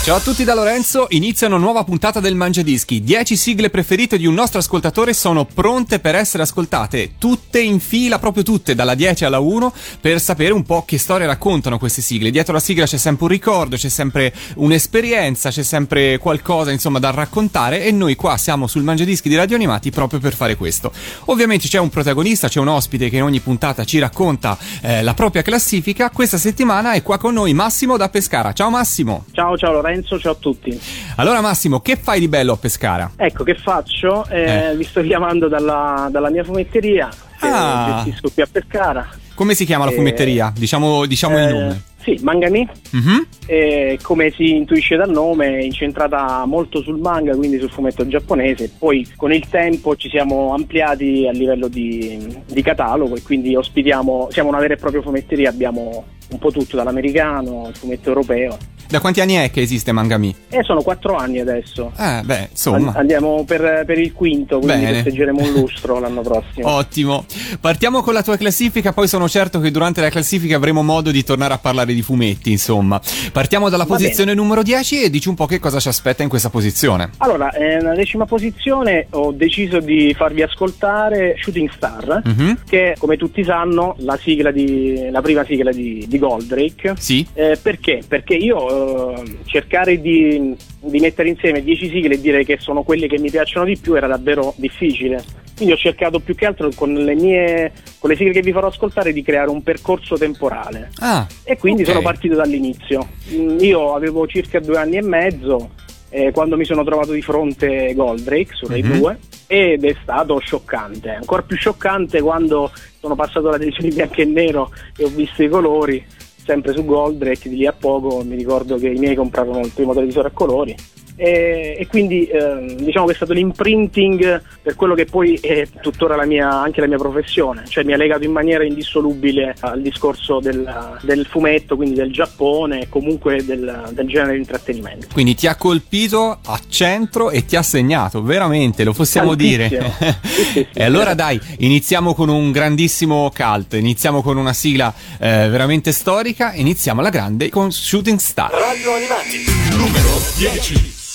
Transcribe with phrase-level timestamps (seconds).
[0.00, 3.02] Ciao a tutti da Lorenzo, inizia una nuova puntata del Mangiadischi.
[3.02, 8.18] 10 sigle preferite di un nostro ascoltatore sono pronte per essere ascoltate, tutte in fila,
[8.18, 9.70] proprio tutte, dalla 10 alla 1,
[10.00, 12.30] per sapere un po' che storie raccontano queste sigle.
[12.30, 17.10] Dietro la sigla c'è sempre un ricordo, c'è sempre un'esperienza, c'è sempre qualcosa, insomma, da
[17.10, 20.90] raccontare e noi qua siamo sul Mangiadischi di Radio Animati proprio per fare questo.
[21.26, 25.12] Ovviamente c'è un protagonista, c'è un ospite che in ogni puntata ci racconta eh, la
[25.12, 26.08] propria classifica.
[26.08, 28.54] Questa settimana è qua con noi Massimo da Pescara.
[28.54, 29.26] Ciao Massimo!
[29.32, 29.96] Ciao, ciao Lorenzo.
[29.98, 30.80] Lorenzo, ciao a tutti.
[31.16, 33.10] Allora Massimo, che fai di bello a Pescara?
[33.16, 34.26] Ecco, che faccio?
[34.28, 34.76] Eh, eh.
[34.76, 37.08] Vi sto chiamando dalla, dalla mia fumetteria,
[37.38, 38.02] che ah.
[38.04, 39.08] gestisco qui a Pescara.
[39.34, 40.52] Come si chiama la fumetteria?
[40.56, 41.82] Diciamo, diciamo eh, il nome.
[42.08, 43.26] Sì, Mangami, uh-huh.
[43.44, 48.72] eh, come si intuisce dal nome, è incentrata molto sul manga, quindi sul fumetto giapponese.
[48.78, 54.28] Poi con il tempo ci siamo ampliati a livello di, di catalogo e quindi ospitiamo,
[54.30, 58.56] siamo una vera e propria fumetteria, abbiamo un po' tutto, dall'americano al fumetto europeo.
[58.88, 60.34] Da quanti anni è che esiste Mangami?
[60.48, 61.92] Eh, sono quattro anni adesso.
[61.98, 62.94] Eh, beh, insomma.
[62.94, 64.94] Andiamo per, per il quinto, quindi Bene.
[64.94, 66.70] festeggeremo un lustro l'anno prossimo.
[66.70, 67.26] Ottimo.
[67.60, 71.22] Partiamo con la tua classifica, poi sono certo che durante la classifica avremo modo di
[71.22, 73.00] tornare a parlare di fumetti, insomma.
[73.32, 74.42] Partiamo dalla Va posizione bene.
[74.42, 77.10] numero 10 e dici un po' che cosa ci aspetta in questa posizione.
[77.18, 82.56] Allora, eh, nella decima posizione ho deciso di farvi ascoltare Shooting Star, uh-huh.
[82.68, 86.94] che come tutti sanno la, sigla di, la prima sigla di, di Goldrake.
[86.98, 87.26] Sì.
[87.34, 88.02] Eh, perché?
[88.06, 93.06] Perché io Ehm, cercare di, di, mettere insieme 10 sigle e dire che sono quelle
[93.06, 95.22] che mi piacciono di più era davvero difficile.
[95.56, 98.68] Quindi ho cercato più che altro con le mie con le sigle che vi farò
[98.68, 100.90] ascoltare di creare un percorso temporale.
[100.98, 101.82] Ah, e quindi.
[101.88, 103.06] Sono partito dall'inizio.
[103.32, 105.70] Mm, io avevo circa due anni e mezzo
[106.10, 108.98] eh, quando mi sono trovato di fronte Goldrake su Rai mm-hmm.
[108.98, 114.24] 2 ed è stato scioccante, ancora più scioccante quando sono passato dalla televisione bianco e
[114.24, 116.04] nero e ho visto i colori
[116.36, 119.94] sempre su Goldrake di lì a poco mi ricordo che i miei comprarono il primo
[119.94, 120.74] televisore a colori
[121.18, 126.14] e, e quindi eh, diciamo che è stato l'imprinting per quello che poi è tuttora
[126.14, 130.38] la mia, anche la mia professione, cioè mi ha legato in maniera indissolubile al discorso
[130.38, 135.08] del, del fumetto, quindi del Giappone e comunque del, del, genere di intrattenimento.
[135.12, 139.66] Quindi ti ha colpito a centro e ti ha segnato, veramente, lo possiamo Tantissimo.
[139.68, 140.14] dire.
[140.22, 144.94] sì, sì, sì, e allora dai, iniziamo con un grandissimo cult, iniziamo con una sigla
[145.18, 148.52] eh, veramente storica, iniziamo alla grande con Shooting Star.
[148.52, 149.44] Radio Animati,
[149.76, 151.06] numero 10.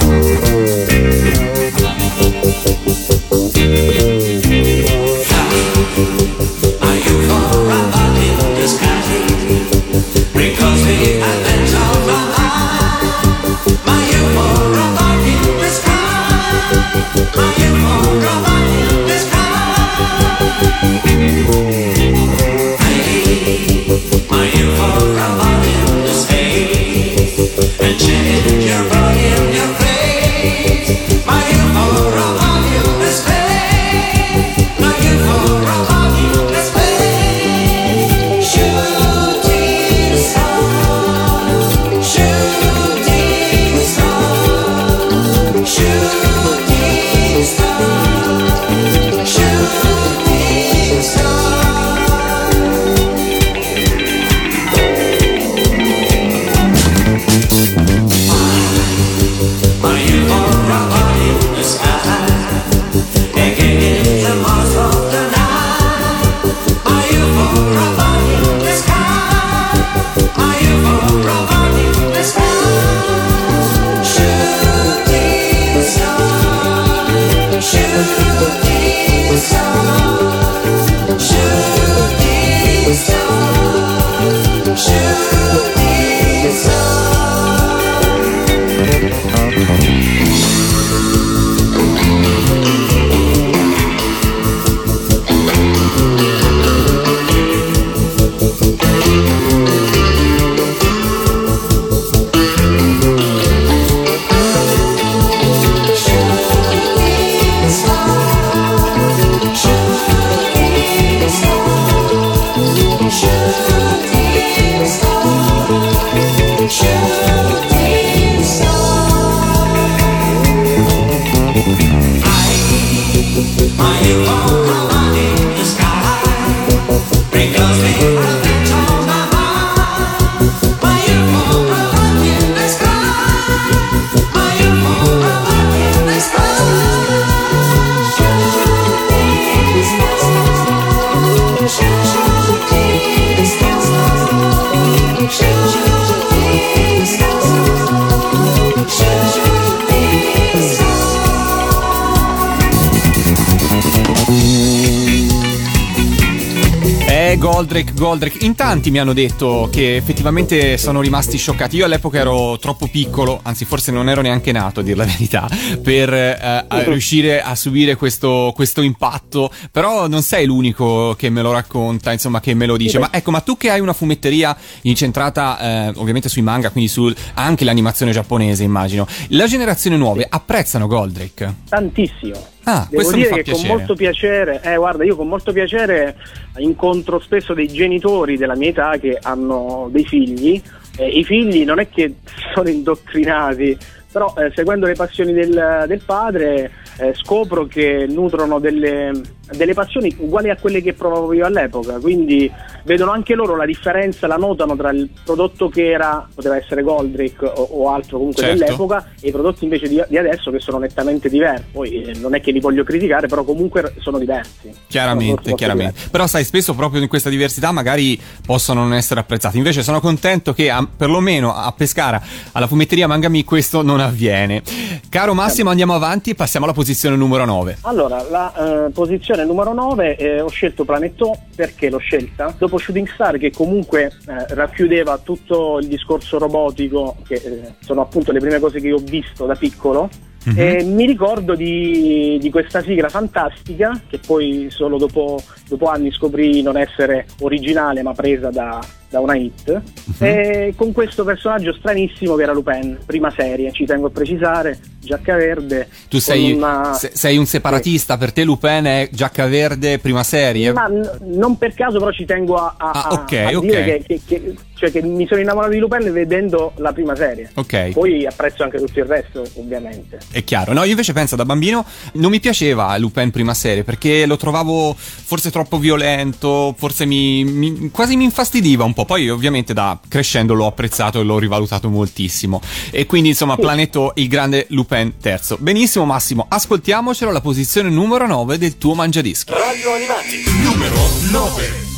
[157.85, 158.44] Goldrake, Goldrake.
[158.44, 161.77] In tanti mi hanno detto che effettivamente sono rimasti scioccati.
[161.77, 165.49] Io all'epoca ero troppo piccolo, anzi forse non ero neanche nato a dire la verità,
[165.82, 169.50] per eh, a riuscire a subire questo, questo, impatto.
[169.71, 172.99] Però non sei l'unico che me lo racconta, insomma, che me lo dice.
[172.99, 177.12] Ma ecco, ma tu che hai una fumetteria incentrata eh, ovviamente sui manga, quindi su
[177.35, 179.06] anche l'animazione giapponese, immagino.
[179.29, 181.55] La generazione nuove apprezzano Goldrake?
[181.69, 182.59] Tantissimo.
[182.65, 183.69] Ah, Devo dire che piacere.
[183.69, 186.17] con molto piacere, eh, guarda, io con molto piacere
[186.59, 190.61] incontro spesso dei genitori della mia età che hanno dei figli.
[190.97, 192.17] Eh, I figli non è che
[192.55, 193.77] sono indottrinati,
[194.11, 199.12] però eh, seguendo le passioni del, del padre eh, scopro che nutrono delle,
[199.53, 202.51] delle passioni uguali a quelle che provavo io all'epoca, quindi
[202.85, 207.45] vedono anche loro la differenza, la notano tra il prodotto che era, poteva essere Goldrake
[207.45, 208.65] o, o altro comunque certo.
[208.65, 211.65] dell'epoca e i prodotti invece di, di, adesso che sono nettamente diversi.
[211.73, 214.73] Poi eh, non è che li voglio criticare, però comunque sono diversi.
[214.87, 215.93] Chiaramente, sono chiaramente.
[215.93, 216.11] Diversi.
[216.11, 219.57] Però sai, spesso proprio in questa diversità magari possono non essere apprezzati.
[219.57, 222.21] Invece sono contento che a, perlomeno a Pescara,
[222.53, 224.62] alla fumetteria Mangami, questo non avviene.
[225.08, 227.79] Caro Massimo, andiamo avanti e passiamo alla posizione numero 9.
[227.82, 232.55] Allora, la eh, posizione numero 9 eh, ho scelto Planetò perché l'ho scelta?
[232.56, 238.32] Dopo Shooting Star che comunque eh, racchiudeva tutto il discorso robotico, che eh, sono appunto
[238.32, 240.08] le prime cose che io ho visto da piccolo,
[240.49, 240.94] mm-hmm.
[240.94, 246.76] mi ricordo di, di, questa sigla fantastica che poi solo dopo, dopo anni scoprì non
[246.76, 248.81] essere originale ma presa da,
[249.11, 250.25] da una hit uh-huh.
[250.25, 255.35] e con questo personaggio stranissimo che era Lupin, prima serie, ci tengo a precisare, giacca
[255.35, 255.89] verde.
[256.09, 256.95] Tu sei, una...
[256.95, 258.19] sei un separatista, sì.
[258.21, 260.73] per te Lupin è giacca verde, prima serie?
[260.73, 263.69] Ma n- non per caso però ci tengo a, a, ah, okay, a okay.
[263.69, 267.51] dire che, che, che, cioè che, mi sono innamorato di Lupin vedendo la prima serie.
[267.55, 267.91] Ok.
[267.91, 270.19] Poi apprezzo anche tutto il resto, ovviamente.
[270.31, 270.73] È chiaro.
[270.73, 271.85] No, io invece penso da bambino
[272.15, 277.91] non mi piaceva Lupin prima serie perché lo trovavo forse troppo violento, forse mi, mi
[277.91, 282.61] quasi mi infastidiva un po' poi ovviamente da crescendo l'ho apprezzato e l'ho rivalutato moltissimo.
[282.91, 283.61] E quindi insomma sì.
[283.61, 285.56] Planeto il grande Lupin terzo.
[285.58, 289.52] Benissimo Massimo, ascoltiamocelo alla posizione numero 9 del tuo mangiadischi.
[289.52, 290.97] Radio Animati numero
[291.31, 291.89] 9.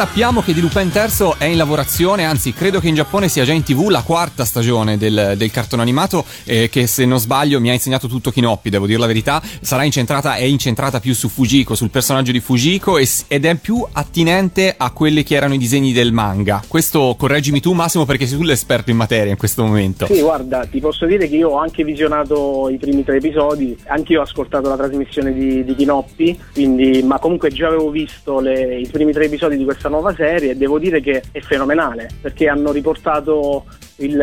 [0.00, 3.52] Sappiamo che di Lupin III è in lavorazione, anzi credo che in Giappone sia già
[3.52, 7.68] in tv la quarta stagione del, del cartone animato eh, che se non sbaglio mi
[7.68, 11.74] ha insegnato tutto Kinoppi, devo dire la verità, sarà incentrata, è incentrata più su Fujiko,
[11.74, 16.12] sul personaggio di Fujiko ed è più attinente a quelli che erano i disegni del
[16.12, 16.62] manga.
[16.66, 20.06] Questo correggimi tu Massimo perché sei tu l'esperto in materia in questo momento.
[20.06, 24.14] Sì, guarda, ti posso dire che io ho anche visionato i primi tre episodi, anche
[24.14, 28.78] io ho ascoltato la trasmissione di, di Kinoppi, quindi, ma comunque già avevo visto le,
[28.78, 32.48] i primi tre episodi di questa nuova serie e devo dire che è fenomenale perché
[32.48, 33.66] hanno riportato
[33.96, 34.16] il,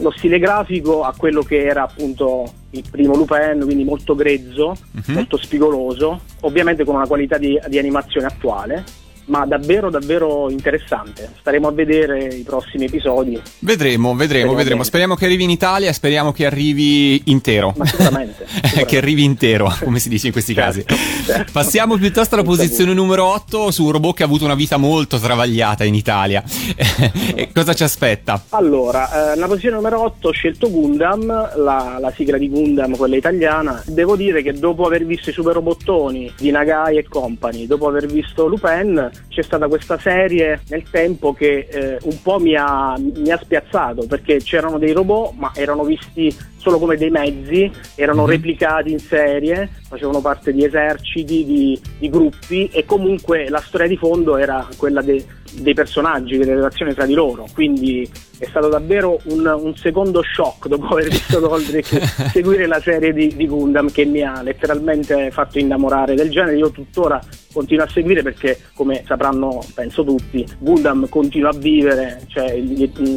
[0.00, 5.12] lo stile grafico a quello che era appunto il primo Lupin, quindi molto grezzo, uh-huh.
[5.12, 8.84] molto spigoloso, ovviamente con una qualità di, di animazione attuale
[9.26, 11.30] ma davvero davvero interessante.
[11.40, 13.40] Staremo a vedere i prossimi episodi.
[13.60, 14.82] Vedremo, vedremo, vedremo.
[14.82, 17.72] Speriamo che arrivi in Italia, speriamo che arrivi intero.
[17.76, 18.46] Ma sicuramente.
[18.48, 18.84] sicuramente.
[18.86, 21.24] che arrivi intero, come si dice in questi certo, casi.
[21.24, 21.52] Certo.
[21.52, 25.18] Passiamo piuttosto alla posizione numero 8 su un robot che ha avuto una vita molto
[25.18, 26.42] travagliata in Italia.
[27.52, 28.44] cosa ci aspetta?
[28.50, 33.16] Allora, eh, nella posizione numero 8 ho scelto Gundam, la, la sigla di Gundam, quella
[33.16, 33.82] italiana.
[33.86, 38.06] Devo dire che dopo aver visto i super robottoni di Nagai e company, dopo aver
[38.06, 43.30] visto Lupin, c'è stata questa serie nel tempo che eh, un po' mi ha, mi
[43.30, 48.30] ha, spiazzato perché c'erano dei robot ma erano visti solo come dei mezzi, erano mm-hmm.
[48.30, 53.98] replicati in serie, facevano parte di eserciti, di, di, gruppi e comunque la storia di
[53.98, 55.22] fondo era quella de,
[55.60, 58.08] dei personaggi, delle relazioni tra di loro, quindi
[58.38, 63.34] è stato davvero un, un secondo shock dopo aver visto Goldrick seguire la serie di,
[63.34, 67.20] di Gundam che mi ha letteralmente fatto innamorare del genere, io tuttora
[67.52, 72.60] continuo a seguire perché come sapranno penso tutti Gundam continua a vivere cioè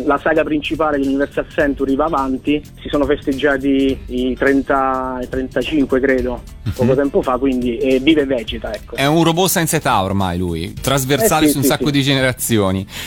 [0.06, 6.00] la saga principale di Universal Century va avanti si sono festeggiati i 30 e 35
[6.00, 6.72] credo uh-huh.
[6.72, 8.96] poco tempo fa quindi eh, vive e vegeta ecco.
[8.96, 11.92] è un robot senza età ormai lui trasversale eh sì, su un sì, sacco sì.
[11.94, 12.27] di generazioni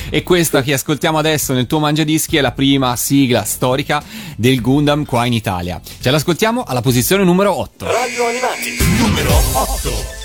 [0.09, 4.03] e questa che ascoltiamo adesso nel tuo mangiadischi è la prima sigla storica
[4.37, 5.81] del Gundam qua in Italia.
[6.01, 8.77] Ce l'ascoltiamo alla posizione numero 8 Radio Animati.
[8.99, 10.20] Numero 8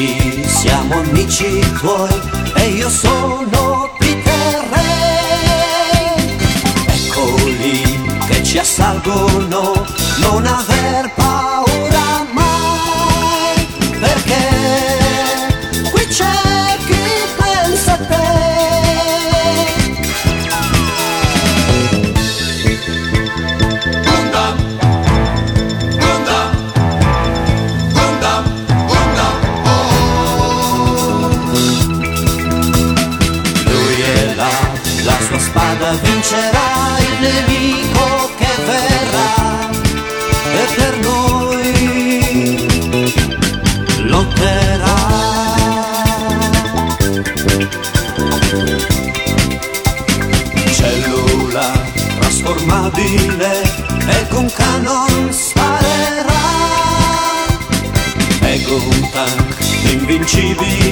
[0.00, 2.20] Eccoci, siamo amici tuoi
[2.54, 6.36] e io sono Peter Ray.
[6.86, 9.84] Eccoli che ci assalgono,
[10.20, 11.67] non aver paura
[60.38, 60.87] TV.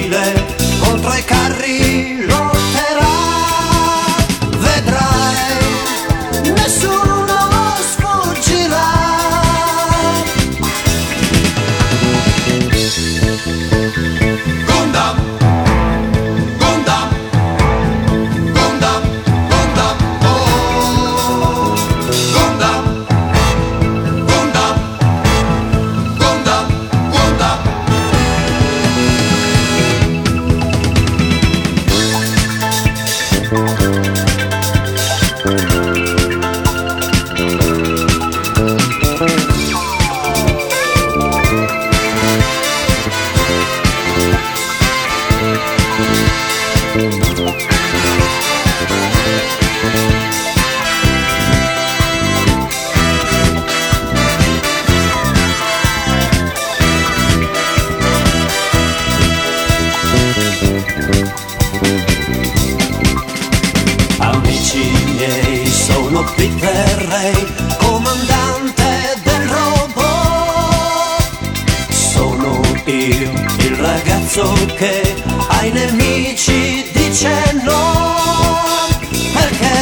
[77.17, 78.89] dice no,
[79.33, 79.73] perché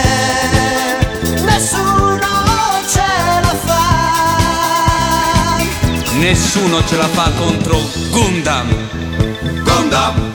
[1.43, 2.29] nessuno
[2.89, 3.07] ce
[3.41, 3.83] la fa.
[6.19, 8.69] Nessuno ce la fa contro Gundam.
[9.65, 10.34] Gundam.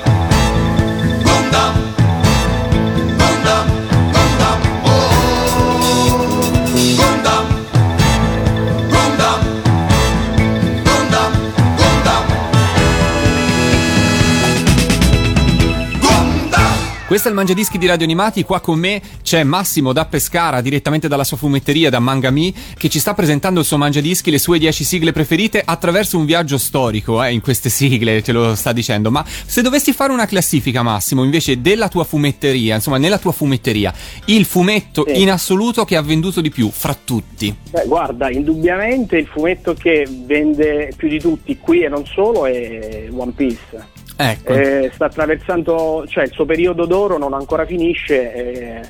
[17.20, 21.10] Questo è il Mangiadischi di Radio Animati, qua con me c'è Massimo da Pescara, direttamente
[21.10, 24.86] dalla sua fumetteria, da Mangami, che ci sta presentando il suo Mangiadischi, le sue 10
[24.86, 29.12] sigle preferite attraverso un viaggio storico, eh, in queste sigle, te lo sta dicendo.
[29.12, 33.94] Ma se dovessi fare una classifica, Massimo, invece della tua fumetteria, insomma, nella tua fumetteria,
[34.28, 35.20] il fumetto Sì.
[35.20, 37.54] in assoluto che ha venduto di più, fra tutti.
[37.70, 43.10] Beh, guarda, indubbiamente il fumetto che vende più di tutti qui e non solo è
[43.12, 43.98] One Piece.
[44.22, 44.52] Ecco.
[44.52, 48.82] Eh, sta attraversando, cioè il suo periodo d'oro non ancora finisce, eh,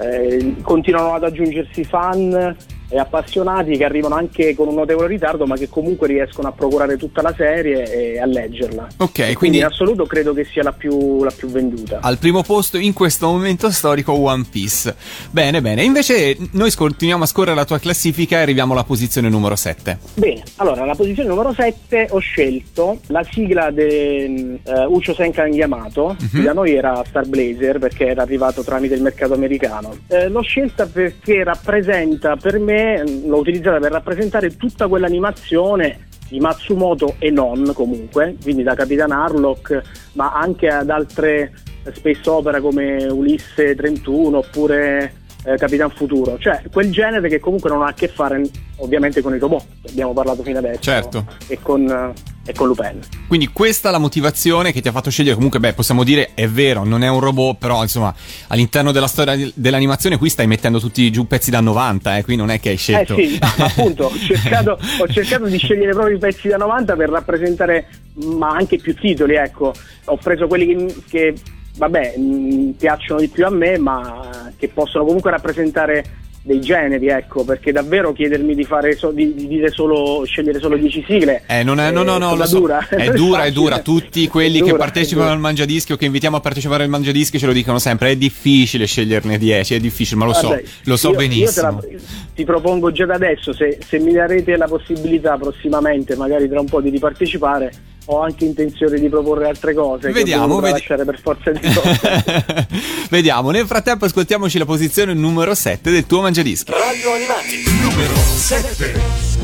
[0.00, 2.56] eh, continuano ad aggiungersi fan
[2.90, 6.96] e appassionati che arrivano anche con un notevole ritardo ma che comunque riescono a procurare
[6.96, 8.86] tutta la serie e a leggerla.
[8.98, 11.98] Ok, E quindi- in assoluto credo che sia la più, la più venduta.
[12.02, 14.94] Al primo posto in questo momento storico One Piece.
[15.30, 15.82] Bene, bene.
[15.84, 19.98] Invece noi continuiamo a scorrere la tua classifica e arriviamo alla posizione numero 7.
[20.14, 26.42] Bene, allora alla posizione numero 7 ho scelto la sigla di Ucho Senkan Yamato, che
[26.42, 29.96] da noi era Star Blazer perché era arrivato tramite il mercato americano.
[30.08, 32.79] Eh, l'ho scelta perché rappresenta per me,
[33.24, 39.82] l'ho utilizzata per rappresentare tutta quell'animazione di Matsumoto e non comunque, quindi da Capitan Harlock,
[40.12, 41.52] ma anche ad altre
[41.92, 45.12] space opera come Ulisse 31 oppure
[45.44, 48.42] eh, Capitan Futuro, cioè quel genere che comunque non ha a che fare
[48.76, 51.26] ovviamente con i robot, abbiamo parlato fino adesso, Certo.
[51.48, 52.12] e con, eh,
[52.50, 52.98] e con Lupin.
[53.28, 55.34] Quindi questa è la motivazione che ti ha fatto scegliere.
[55.34, 58.14] Comunque, beh, possiamo dire è vero, non è un robot, però insomma,
[58.48, 62.50] all'interno della storia dell'animazione qui stai mettendo tutti giù pezzi da 90, eh, qui non
[62.50, 63.14] è che hai Eh scelto.
[63.16, 67.10] sì, ma appunto ho cercato, ho cercato di scegliere proprio i pezzi da 90 per
[67.10, 67.86] rappresentare,
[68.24, 69.72] ma anche più titoli, ecco.
[70.06, 71.34] Ho preso quelli che, che,
[71.80, 76.04] vabbè, mh, piacciono di più a me, ma che possono comunque rappresentare
[76.42, 80.74] dei generi, ecco, perché davvero chiedermi di fare so- di, di dire solo scegliere solo
[80.78, 82.58] 10 sigle Eh, non è, no, no, no, cosa lo so.
[82.58, 82.88] dura.
[82.88, 83.78] È dura, è dura.
[83.84, 85.42] Tutti quelli È che dura, partecipano al dura.
[85.48, 88.10] Mangiadischi o che invitiamo a partecipare al Mangiadischi ce lo dicono sempre.
[88.12, 91.68] È difficile sceglierne 10, è difficile, ma lo so, Vabbè, lo so io- benissimo.
[91.82, 92.02] Io la-
[92.34, 96.68] ti propongo già da adesso, se, se mi darete la possibilità prossimamente, magari tra un
[96.68, 97.70] po' di ripartecipare,
[98.10, 100.10] ho anche intenzione di proporre altre cose.
[100.10, 101.60] Vediamo, vedi- lasciare per forza di.
[103.08, 103.50] Vediamo.
[103.50, 106.72] Nel frattempo, ascoltiamoci la posizione numero 7 del tuo Mangiadischi.
[106.72, 109.39] Radio Animati numero 7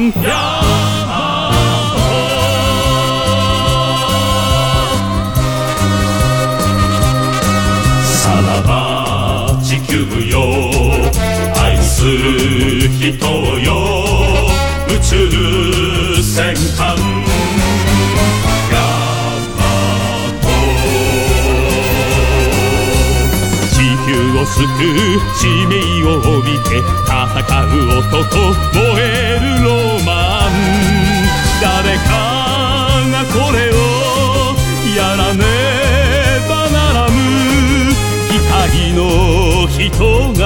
[0.00, 0.28] 戦艦ヤ
[1.06, 1.96] マト
[8.02, 9.92] さらば地球
[10.26, 10.34] よ
[11.62, 13.26] 愛する人
[13.58, 13.68] よ
[14.88, 15.12] 宇宙
[16.22, 16.96] 戦艦。
[23.70, 24.08] 地球
[24.38, 24.66] を救う
[25.36, 25.72] 使命
[26.04, 26.08] を
[26.38, 26.68] 帯びて
[27.06, 27.16] 戦
[27.64, 28.08] う男
[28.74, 29.04] 燃え
[29.40, 29.89] るロマン
[31.60, 32.10] 誰か
[33.10, 33.74] がこれを
[34.96, 35.44] やらね
[36.48, 37.14] ばならぬ。
[38.28, 38.98] 光の
[39.68, 40.42] 人が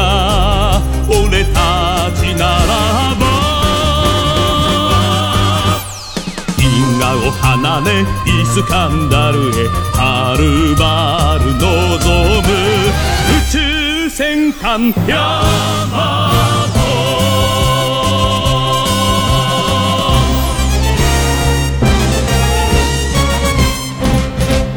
[1.09, 2.73] 俺たちなら
[3.19, 3.23] ば。
[6.59, 6.63] 銀
[6.99, 11.63] 河を離れイスカンダルへはるばる望
[12.43, 12.49] む。
[13.31, 15.43] 宇宙戦艦ヤ
[15.93, 15.95] マ
[16.69, 16.74] ト。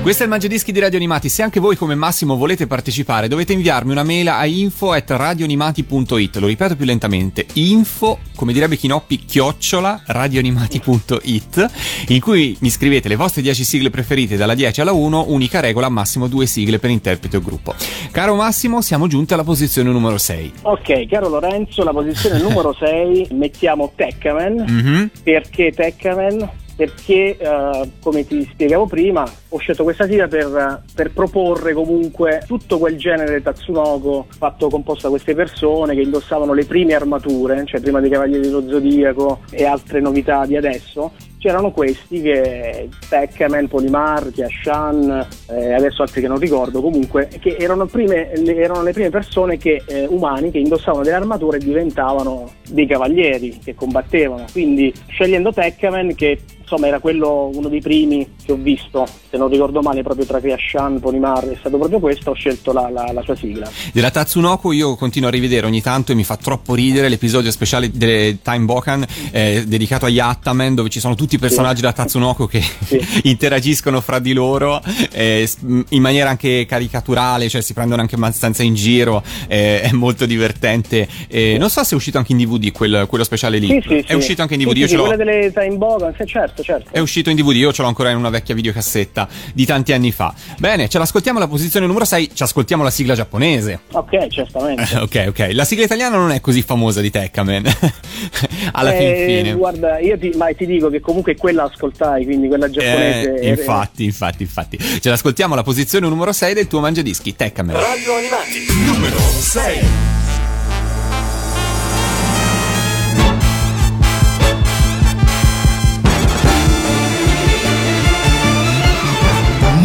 [0.07, 1.27] Questo è il Mangiadischi di Radio Animati.
[1.27, 6.37] Se anche voi come Massimo volete partecipare, dovete inviarmi una mail a info at radioanimati.it.
[6.37, 7.45] Lo ripeto più lentamente.
[7.55, 11.71] Info, come direbbe Chinoppi, chiocciola radioanimati.it
[12.07, 15.89] in cui mi scrivete le vostre 10 sigle preferite dalla 10 alla 1, unica regola,
[15.89, 17.75] massimo due sigle per interprete o gruppo.
[18.11, 20.53] Caro Massimo, siamo giunti alla posizione numero 6.
[20.61, 24.53] Ok, caro Lorenzo, la posizione numero 6 mettiamo Tekkaman.
[24.69, 25.11] Mhm.
[25.21, 26.65] Perché Tekkaman?
[26.77, 32.77] Perché, eh, come ti spiegavo prima, ho scelto questa sigla per, per proporre comunque tutto
[32.77, 37.99] quel genere Tatsunoko fatto composto da queste persone che indossavano le prime armature, cioè prima
[37.99, 41.13] dei Cavalieri dello Zodiaco e altre novità di adesso.
[41.39, 48.31] C'erano questi che Tekkaman, Polimarchi, eh, adesso altri che non ricordo, comunque, che erano, prime-
[48.33, 53.59] erano le prime persone che, eh, umani che indossavano delle armature e diventavano dei cavalieri
[53.63, 54.45] che combattevano.
[54.51, 59.47] Quindi scegliendo Tekkaman, che insomma era quello uno dei primi che ho visto, se non
[59.47, 63.21] ricordo male, proprio tra Kriashan, Polimar, è stato proprio questo, ho scelto la, la- la
[63.21, 63.69] sua sigla.
[63.93, 67.89] Della Tatsunoko io continuo a rivedere ogni tanto e mi fa troppo ridere l'episodio speciale
[67.91, 72.47] delle Time Bokan eh, dedicato agli Ataman dove ci sono tutti i personaggi da Tatsunoko
[72.47, 72.62] che
[73.23, 75.47] interagiscono fra di loro eh,
[75.89, 81.08] in maniera anche caricaturale, cioè si prendono anche abbastanza in giro, eh, è molto divertente.
[81.27, 83.67] Eh, non so se è uscito anche in DVD quel- quello speciale lì.
[83.67, 84.13] Sì, sì, è sì.
[84.15, 85.08] uscito anche in Sì, DVD, sì, io sì, ce l'ho.
[85.08, 86.25] quella delle Time Bogan, sì,
[86.63, 86.89] certo, certo.
[86.97, 90.11] È uscito in DVD, io ce l'ho ancora in una vecchia videocassetta di tanti anni
[90.11, 90.33] fa.
[90.57, 93.79] Bene, ce l'ascoltiamo alla posizione numero 6, ci ascoltiamo la sigla giapponese.
[93.91, 94.97] Ok, certamente.
[94.97, 95.49] ok, ok.
[95.53, 97.63] La sigla italiana non è così famosa di Tekkaman.
[98.73, 99.53] alla fin Eh, fine.
[99.55, 103.35] Guarda, io ti, ma ti dico che comunque quella ascoltai, quindi quella giapponese.
[103.35, 104.77] Eh, era- infatti, infatti, infatti.
[104.99, 107.75] Ce l'ascoltiamo alla posizione numero 6 del tuo mangiadischi, Tekkaman.
[107.75, 110.25] Radio Animati numero 6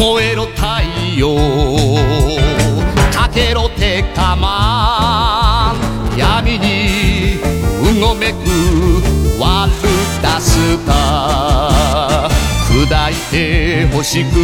[0.02, 0.66] 燃えろ太
[1.16, 1.36] 陽
[3.14, 5.74] かけろ鉄火マ
[6.14, 7.36] ン闇に
[7.80, 8.36] うごめく
[9.40, 9.72] ワル
[10.20, 12.18] ダスタ
[12.68, 14.34] 砕いて星屑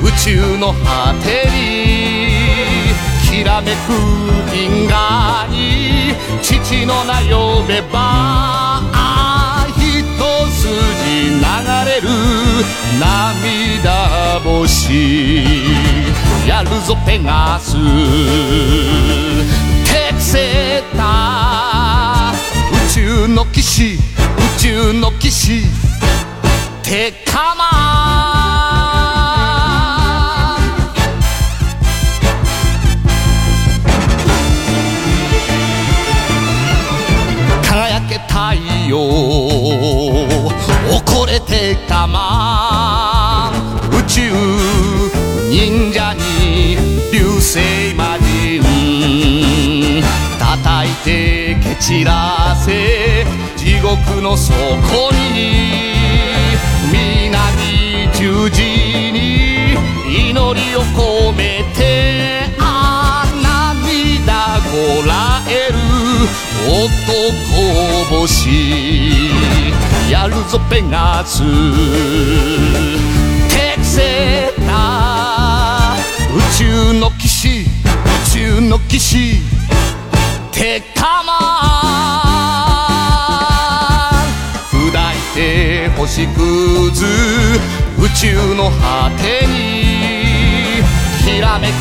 [0.00, 2.14] 宇宙の果てに。
[3.28, 3.76] きらめく
[4.54, 8.83] 銀河に父の名呼べば。
[11.84, 12.08] れる
[12.98, 15.44] 涙星。
[16.46, 17.74] やるぞペガス。
[19.84, 22.32] テクセータ
[22.88, 23.98] 宇宙の騎士宇
[24.58, 25.62] 宙の騎士。
[26.82, 27.54] テカ
[41.74, 43.50] 怒れてたま
[43.90, 44.20] 宇宙
[45.50, 46.76] 忍者に
[47.12, 50.02] 流星魔人
[50.38, 54.54] 叩いて蹴散らせ地獄の底
[55.32, 56.54] に
[56.92, 58.62] 南十字
[59.12, 59.74] に
[60.06, 61.53] 祈りを込め
[66.66, 68.48] 男星
[70.10, 71.42] やるぞペガス。
[73.50, 75.94] テクセータ
[76.34, 77.66] 宇宙の騎士宇
[78.32, 79.42] 宙の騎士。
[80.52, 81.32] テカマ
[84.22, 84.24] ン
[84.72, 84.92] 砕い
[85.34, 87.04] て星屑
[87.98, 89.52] 宇宙の果てに
[91.22, 91.72] きらめく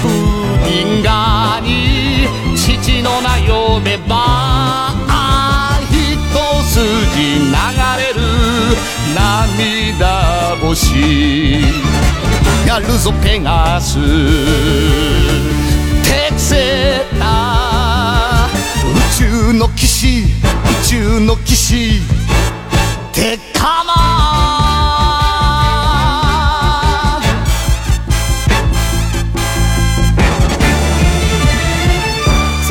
[0.67, 2.22] 銀河に。
[2.65, 4.95] 父の名呼べば
[5.91, 5.97] 一
[6.63, 6.79] 筋
[7.39, 7.51] 流
[7.97, 8.21] れる
[9.13, 11.59] 涙星。
[12.65, 13.99] やるぞペガス。
[16.03, 18.47] 適正な
[18.85, 20.25] 宇宙の騎士宇
[20.87, 21.99] 宙の騎士。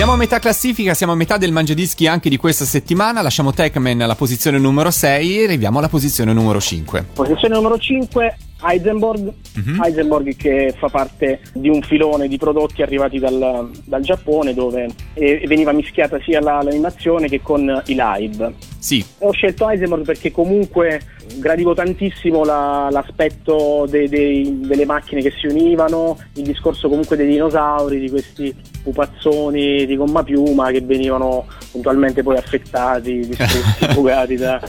[0.03, 3.23] Siamo a metà classifica, siamo a metà del mangiadischi anche di questa settimana.
[3.23, 7.07] Lasciamo Tekman alla posizione numero 6 e arriviamo alla posizione numero 5.
[7.15, 9.33] Posizione numero 5, Heisenberg.
[9.81, 15.45] Heisenberg che fa parte di un filone di prodotti arrivati dal, dal Giappone dove eh,
[15.47, 18.55] veniva mischiata sia la- l'animazione che con i live.
[18.79, 21.01] Sì, Ho scelto Heisenberg perché comunque
[21.39, 27.27] gradivo tantissimo la- l'aspetto dei- dei- delle macchine che si univano, il discorso comunque dei
[27.29, 34.61] dinosauri, di questi pupazzoni di gomma piuma che venivano puntualmente poi affettati, distrutti, fugati da-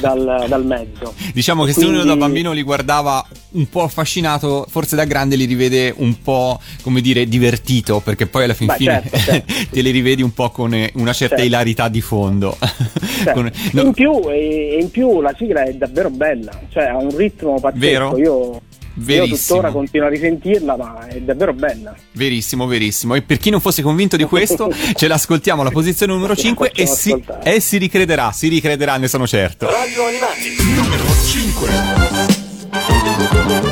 [0.00, 1.14] dal, dal mezzo.
[1.32, 5.36] Diciamo che se Quindi- uno da bambino li guardava un po' affascinato, forse da grande
[5.36, 9.52] li rivede un po', come dire, divertito, perché poi alla fin Beh, fine certo, certo.
[9.70, 11.44] te li rivedi un po' con eh, una certa Certo.
[11.50, 12.56] ilarità di fondo.
[13.18, 17.14] Cioè, Con- no, in, più, in più la sigla è davvero bella, cioè ha un
[17.16, 17.80] ritmo pazzesco.
[17.80, 18.16] Vero?
[18.18, 18.60] Io, io
[18.94, 19.36] Verissimo.
[19.36, 21.94] tuttora continuo a risentirla, ma è davvero bella.
[22.12, 23.14] Verissimo, verissimo.
[23.14, 26.86] E per chi non fosse convinto di questo, ce l'ascoltiamo alla posizione numero 5 e
[26.86, 29.70] si, e si ricrederà, si ricrederà, ne sono certo.
[29.70, 31.04] Radio Animati, numero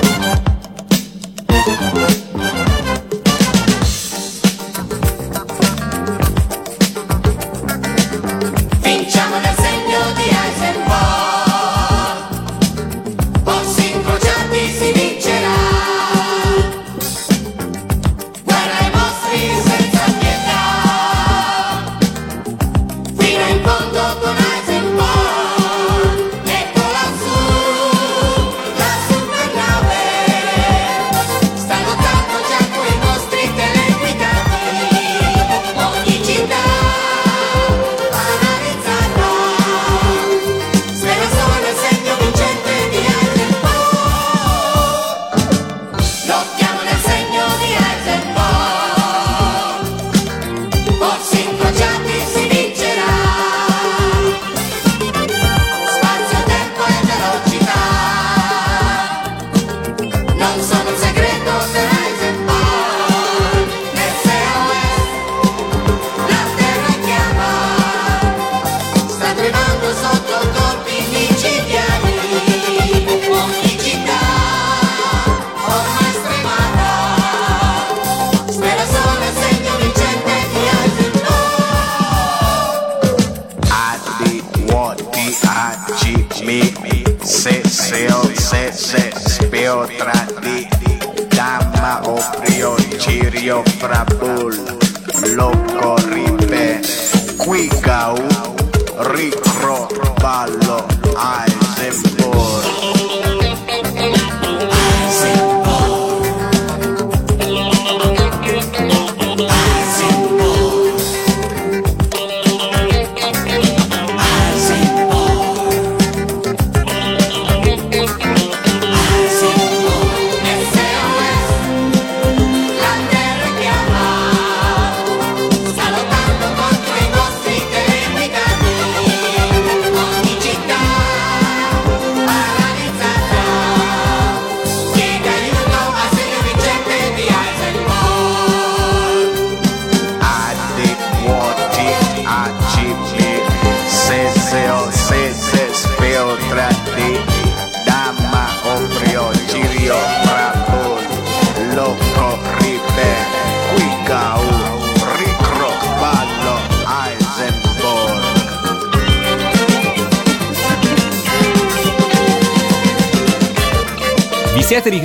[0.01, 0.06] 5.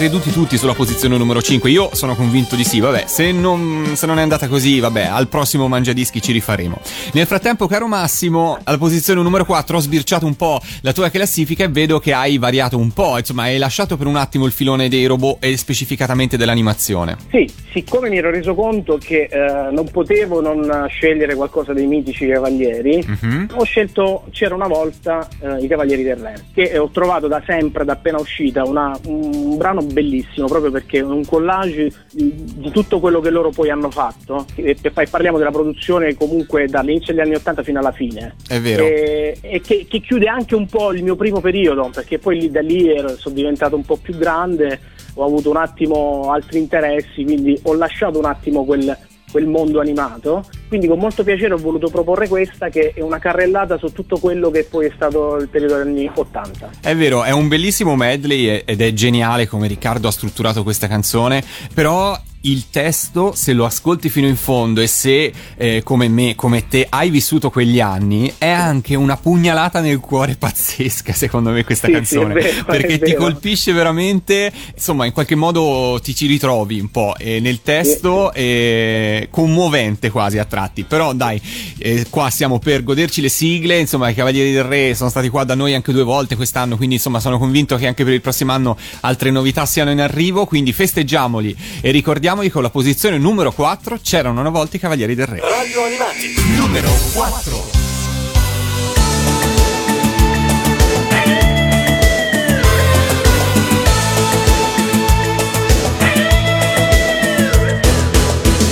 [0.01, 1.69] Ricreduti tutti sulla posizione numero 5?
[1.69, 5.27] Io sono convinto di sì, vabbè, se non, se non è andata così, vabbè, al
[5.27, 6.79] prossimo Mangiadischi ci rifaremo.
[7.13, 11.65] Nel frattempo, caro Massimo, alla posizione numero 4 ho sbirciato un po' la tua classifica
[11.65, 14.89] e vedo che hai variato un po', insomma, hai lasciato per un attimo il filone
[14.89, 17.17] dei robot e specificatamente dell'animazione.
[17.29, 22.25] Sì, siccome mi ero reso conto che eh, non potevo non scegliere qualcosa dei mitici
[22.27, 23.49] cavalieri, Mhm.
[23.53, 27.85] ho scelto C'era una volta eh, i Cavalieri del Re, che ho trovato da sempre,
[27.85, 33.19] da appena uscita, una- un brano bellissimo, proprio perché è un collage di, tutto quello
[33.19, 34.45] che loro poi hanno fatto.
[34.55, 34.75] E,
[35.09, 38.35] parliamo della produzione comunque dall'inizio degli anni 80 fino alla fine.
[38.47, 38.83] È vero.
[38.83, 42.51] E, e che, che chiude anche un po' il mio primo periodo, perché poi lì,
[42.51, 44.79] da lì ero- sono diventato un po' più grande,
[45.15, 48.97] ho avuto un attimo altri interessi, quindi ho lasciato un attimo quel,
[49.31, 50.45] quel mondo animato.
[50.67, 54.51] Quindi con molto piacere ho voluto proporre questa che è una carrellata su tutto quello
[54.51, 56.69] che poi è stato il periodo degli anni 80.
[56.81, 61.43] È vero, è un bellissimo medley ed è geniale come Riccardo ha strutturato questa canzone,
[61.73, 66.67] però il testo, se lo ascolti fino in fondo e se eh, come me, come
[66.67, 71.87] te, hai vissuto quegli anni, è anche una pugnalata nel cuore pazzesca, secondo me, questa
[71.87, 72.33] Sì, sì, canzone.
[72.33, 77.15] è vero, perché ti colpisce veramente, insomma, in qualche modo ti ci ritrovi un po'
[77.17, 80.83] e nel testo è commovente quasi a tratti.
[80.83, 81.39] Però dai,
[81.77, 85.43] eh, qua siamo per goderci le sigle, insomma, i Cavalieri del Re sono stati qua
[85.43, 88.51] da noi anche due volte quest'anno, quindi insomma sono convinto che anche per il prossimo
[88.51, 93.17] anno altre novità siano in arrivo, quindi festeggiamoli e ricordiamo ricordiamo che con la posizione
[93.17, 95.39] numero 4 c'erano una volta i Cavalieri del Re.
[95.41, 97.69] Radio Animati, numero 4.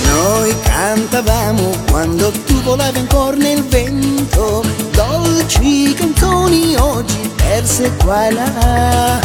[0.06, 9.20] Noi cantavamo quando tu volavi ancora nel vento, dolci canzoni oggi perse qua e là.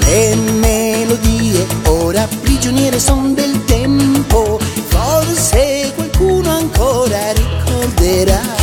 [0.00, 3.67] Le melodie ora prigioniere son del
[5.38, 8.57] forse qualcuno ancora ricorderà.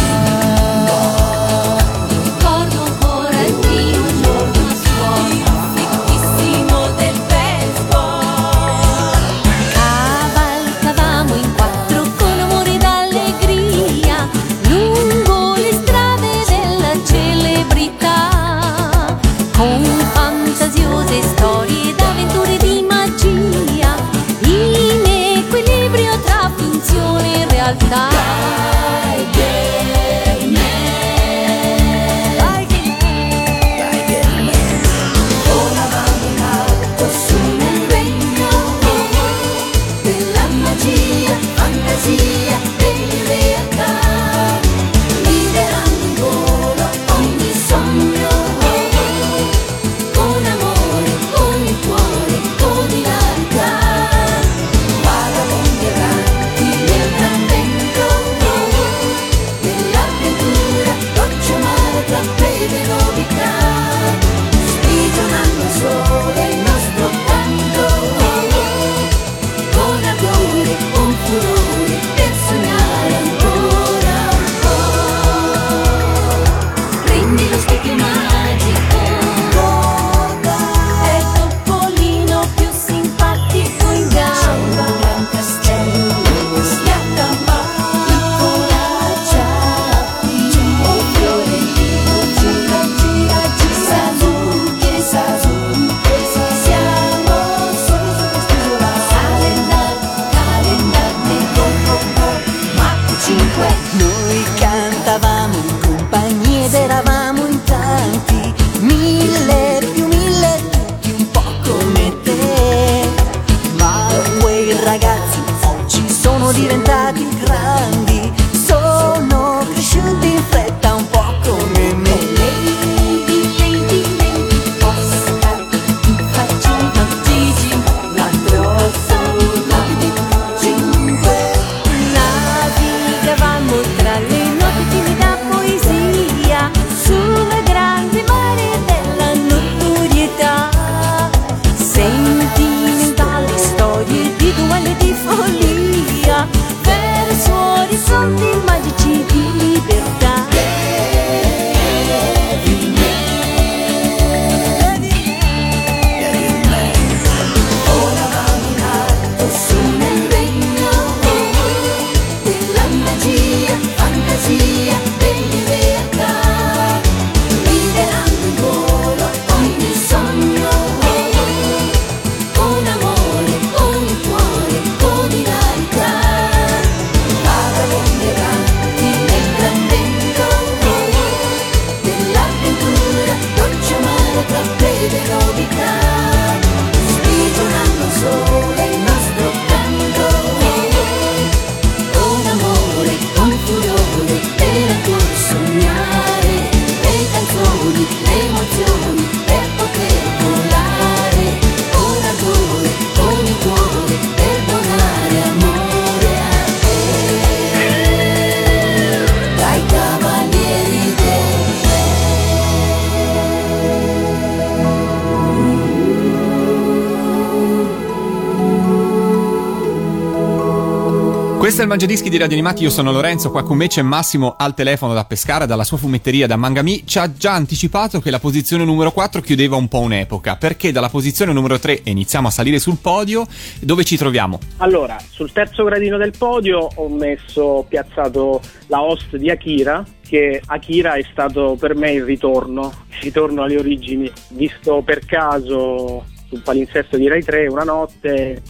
[221.66, 224.54] Questo è il Mangiadischi di Radio Animati, io sono Lorenzo, qua con me c'è Massimo
[224.56, 228.38] al telefono da Pescara, dalla sua fumetteria da Mangami, ci ha già anticipato che la
[228.38, 232.52] posizione numero 4 chiudeva un po' un'epoca, perché dalla posizione numero 3 e iniziamo a
[232.52, 233.48] salire sul podio,
[233.82, 234.60] dove ci troviamo?
[234.78, 240.62] Allora, sul terzo gradino del podio ho messo, ho piazzato la host di Akira, che
[240.68, 246.62] Akira è stato per me il ritorno, il ritorno alle origini, visto per caso sul
[246.62, 248.62] palinsesto di Rai 3 una notte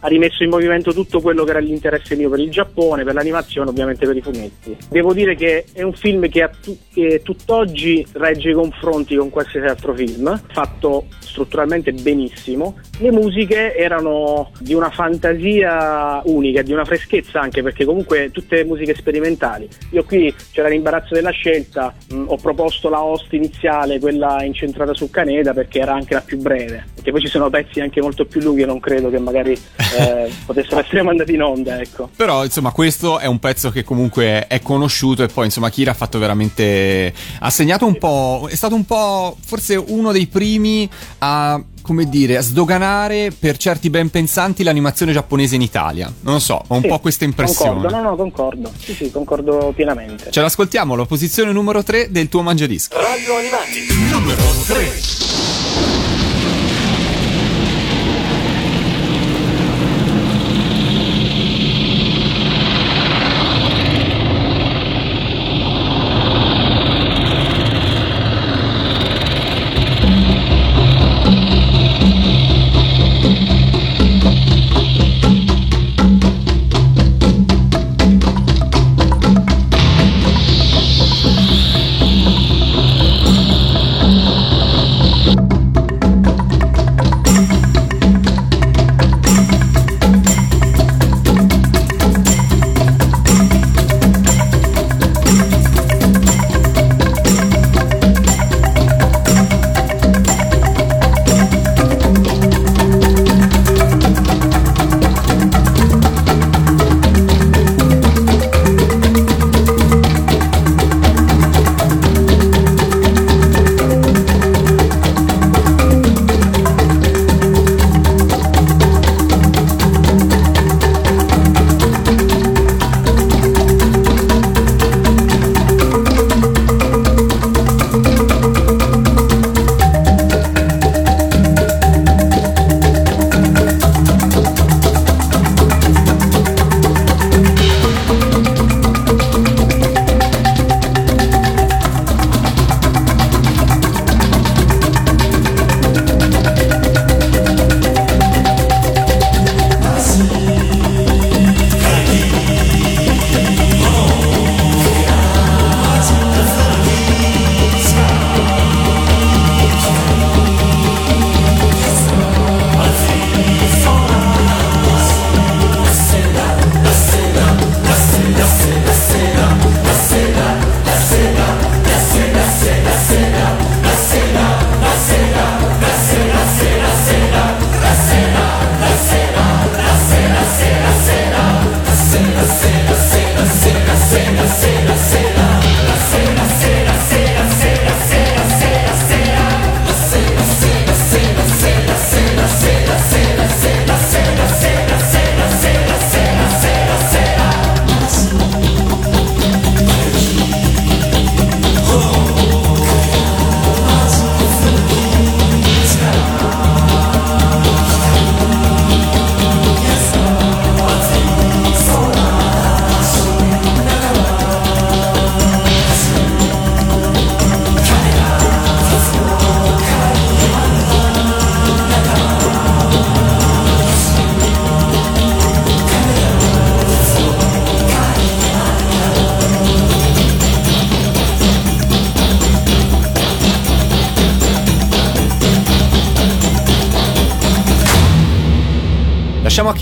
[0.00, 3.70] ha rimesso in movimento tutto quello che era l'interesse mio per il Giappone, per l'animazione,
[3.70, 4.76] ovviamente per i fumetti.
[4.88, 9.66] Devo dire che è un film che, tu- che tutt'oggi regge i confronti con qualsiasi
[9.66, 12.78] altro film, fatto strutturalmente benissimo.
[12.98, 18.94] Le musiche erano di una fantasia unica, di una freschezza anche perché comunque tutte musiche
[18.94, 19.68] sperimentali.
[19.90, 25.10] Io qui c'era l'imbarazzo della scelta, mh, ho proposto la host iniziale, quella incentrata su
[25.10, 28.40] Caneda perché era anche la più breve, perché poi ci sono pezzi anche molto più
[28.40, 29.58] lunghi non credo che magari
[29.98, 32.08] eh, potessero essere mandati in onda, ecco.
[32.16, 35.94] Però, insomma, questo è un pezzo che comunque è conosciuto e poi, insomma, Kira ha
[35.94, 37.12] fatto veramente.
[37.40, 38.46] ha segnato un po'.
[38.50, 41.62] è stato un po' forse uno dei primi a.
[41.86, 46.12] come dire, a sdoganare per certi ben pensanti l'animazione giapponese in Italia.
[46.22, 47.70] Non lo so, ho un Sì, po' questa impressione.
[47.82, 48.72] Concordo, no, no, concordo.
[48.76, 50.30] Sì, sì, concordo pienamente.
[50.32, 52.96] Ce l'ascoltiamo, la posizione numero 3 del tuo mangiadisco.
[53.00, 56.15] Radio Animati, numero 3.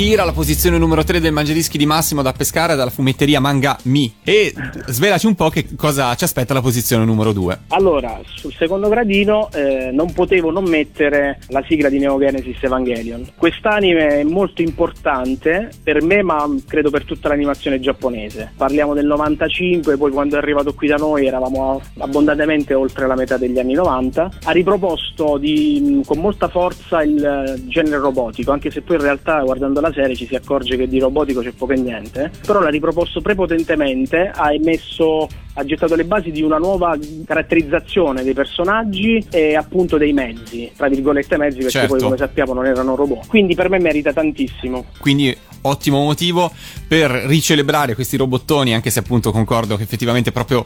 [0.04, 4.16] Akira alla posizione numero 3 del mangiadischi di Massimo da pescare dalla fumetteria Manga Mi.
[4.22, 4.52] E
[4.88, 7.60] svelaci un po' che cosa ci aspetta alla posizione numero 2.
[7.68, 13.28] Allora, sul secondo gradino eh, non potevo non mettere la sigla di Neo Genesis Evangelion.
[13.34, 18.52] Quest'anime è molto importante per me, ma credo per tutta l'animazione giapponese.
[18.58, 23.38] Parliamo del 95, poi quando è arrivato qui da noi eravamo abbondantemente oltre la metà
[23.38, 24.30] degli anni 90.
[24.42, 29.40] Ha riproposto di- con molta forza il eh, genere robotico, anche se poi in realtà
[29.40, 32.30] guardando la serie ci si accorge che di robotico c'è poco e niente.
[32.46, 38.34] Però l'ha riproposto prepotentemente, ha emesso ha gettato le basi di una nuova caratterizzazione dei
[38.34, 41.88] personaggi e appunto dei mezzi, tra virgolette mezzi, perché Certo.
[41.94, 43.28] poi come sappiamo non erano robot.
[43.28, 44.86] Quindi per me merita tantissimo.
[44.98, 46.52] Quindi ottimo motivo
[46.86, 50.64] per ricelebrare questi robottoni, anche se appunto concordo che effettivamente proprio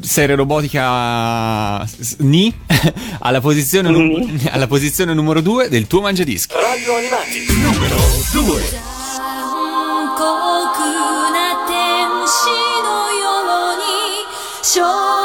[0.00, 1.86] serie robotica
[2.18, 2.52] ni
[3.20, 6.54] alla posizione, nu- alla posizione numero 2 del tuo mangiadischi.
[6.54, 7.46] Radio Animati.
[7.60, 7.96] Numero
[8.32, 8.98] 2
[14.72, 15.19] 少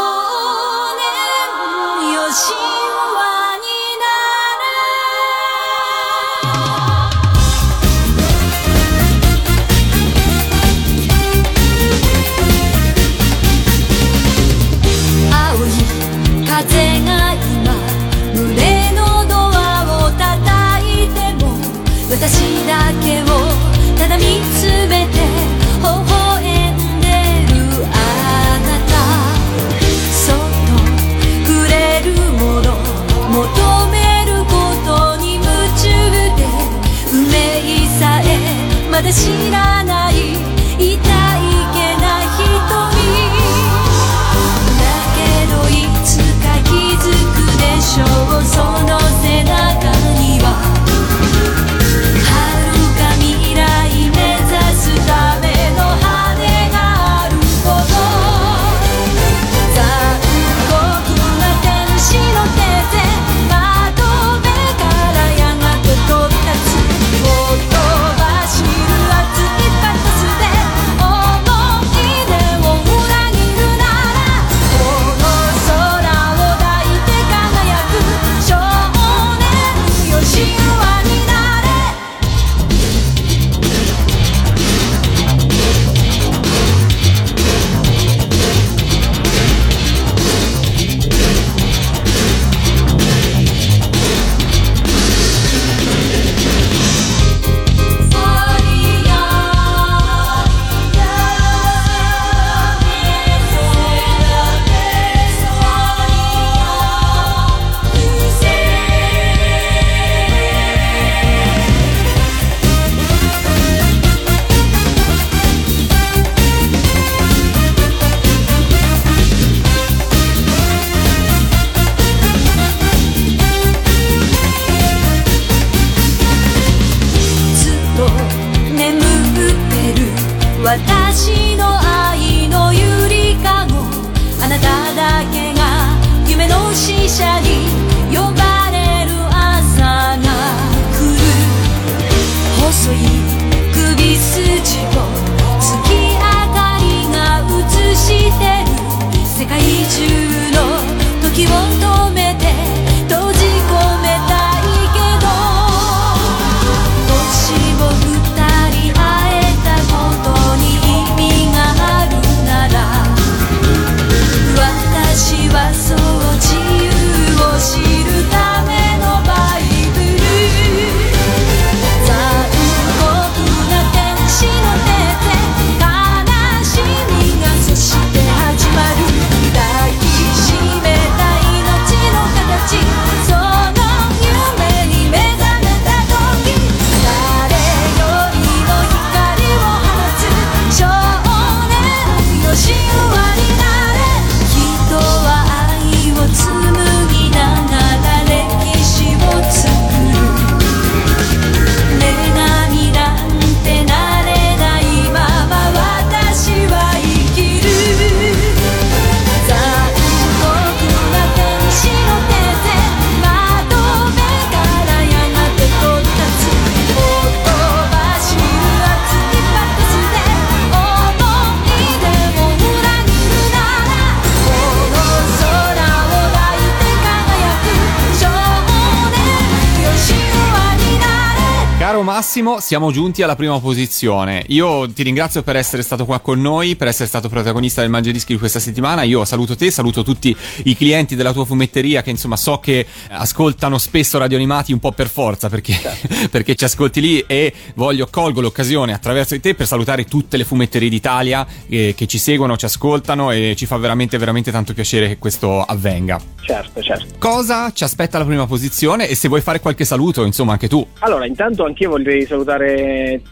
[232.60, 234.44] Siamo giunti alla prima posizione.
[234.48, 238.34] Io ti ringrazio per essere stato qua con noi, per essere stato protagonista del Mangiadischi
[238.34, 239.04] di questa settimana.
[239.04, 243.78] Io saluto te, saluto tutti i clienti della tua fumetteria che insomma so che ascoltano
[243.78, 245.78] spesso Radio Animati un po' per forza perché,
[246.32, 250.46] perché ci ascolti lì e voglio colgo l'occasione attraverso di te per salutare tutte le
[250.46, 255.08] fumetterie d'Italia eh, che ci seguono, ci ascoltano e ci fa veramente veramente tanto piacere
[255.08, 256.20] che questo avvenga.
[256.42, 257.16] Certo, certo.
[257.18, 260.86] Cosa ci aspetta alla prima posizione e se vuoi fare qualche saluto, insomma anche tu.
[261.00, 262.45] Allora, intanto anch'io vorrei salutare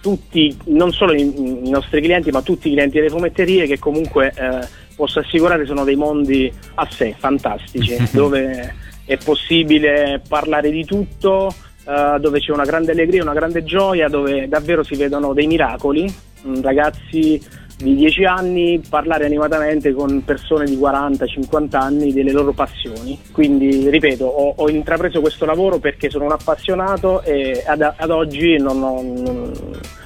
[0.02, 4.34] tutti, non solo i, i nostri clienti, ma tutti i clienti delle fumetterie che comunque
[4.36, 11.54] eh, posso assicurare sono dei mondi a sé, fantastici, dove è possibile parlare di tutto,
[11.86, 16.14] eh, dove c'è una grande allegria, una grande gioia, dove davvero si vedono dei miracoli,
[16.48, 17.42] mm, ragazzi
[17.78, 23.20] di 10 anni parlare animatamente con persone di 40-50 anni delle loro passioni.
[23.32, 28.58] Quindi, ripeto, ho, ho intrapreso questo lavoro perché sono un appassionato e ad, ad oggi
[28.58, 29.52] non ho, non-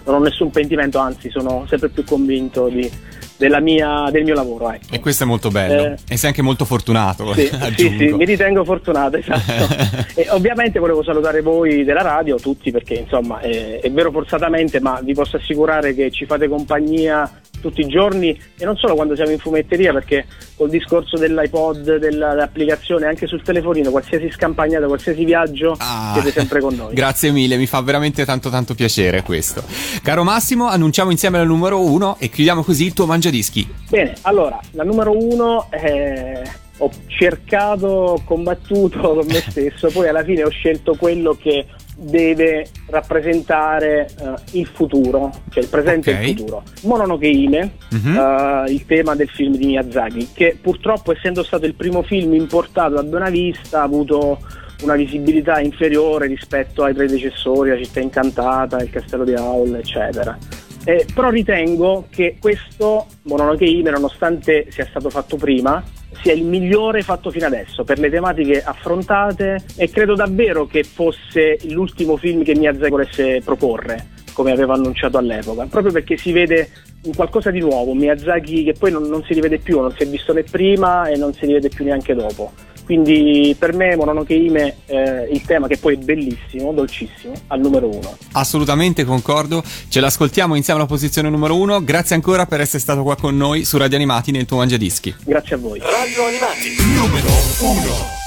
[0.06, 2.90] non ho nessun pentimento, anzi sono sempre più convinto di,
[3.38, 4.72] della mia- del mio lavoro.
[4.72, 4.94] Ecco.
[4.96, 5.84] E questo è molto bello.
[5.84, 5.96] Eh.
[6.08, 9.76] E sei anche molto fortunato, Sì, sì, sì, mi ritengo fortunato, esatto.
[10.20, 15.00] e ovviamente volevo salutare voi della radio, tutti, perché insomma è, è vero forzatamente, ma
[15.04, 17.30] vi posso assicurare che ci fate compagnia
[17.62, 22.34] tutti i giorni e non solo quando siamo in fumetteria, perché col discorso dell'iPod, della-
[22.34, 26.12] dell'applicazione, anche sul telefonino, qualsiasi scampagnata, qualsiasi viaggio, Ah.
[26.14, 26.94] siete sempre con noi.
[26.96, 29.64] Grazie mille, mi fa veramente tanto tanto piacere questo.
[30.02, 33.68] Caro Massimo, annunciamo insieme la numero uno e chiudiamo così il tuo mangiadischi.
[33.90, 36.42] Bene, allora, la numero uno eh,
[36.80, 41.66] ho cercato, ho combattuto con me stesso, poi alla fine ho scelto quello che
[42.00, 46.18] deve rappresentare eh, il futuro, cioè il presente Ok.
[46.20, 46.64] e il futuro.
[46.84, 48.16] Mononoke Hime, Mhm.
[48.18, 52.94] eh, il tema del film di Miyazaki, che purtroppo essendo stato il primo film importato
[52.96, 54.40] da Buona Vista ha avuto
[54.84, 60.38] una visibilità inferiore rispetto ai predecessori, La città incantata, Il castello di Aul, eccetera.
[60.86, 65.84] Eh, però ritengo che questo Mononoke Hime, nonostante sia stato fatto prima,
[66.22, 71.58] sia il migliore fatto fino adesso per le tematiche affrontate e credo davvero che fosse
[71.70, 76.70] l'ultimo film che Miyazaki volesse proporre come aveva annunciato all'epoca, proprio perché si vede
[77.06, 80.08] un qualcosa di nuovo, Miyazaki che poi non, non si rivede più, non si è
[80.08, 82.52] visto né prima e non si rivede più neanche dopo.
[82.88, 87.94] Quindi per me Mononoke Hime, eh, il tema che poi è bellissimo, dolcissimo, al numero
[87.94, 88.18] uno.
[88.32, 91.84] Assolutamente concordo, ce l'ascoltiamo insieme alla posizione numero uno.
[91.84, 95.14] Grazie ancora per essere stato qua con noi su Radio Animati nel tuo mangiadischi.
[95.26, 95.80] Grazie a voi.
[95.80, 98.27] Radio Animati, numero 1.「